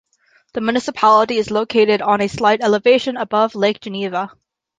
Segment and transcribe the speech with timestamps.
[0.53, 4.31] The municipality is located on a slight elevation above Lake Geneva.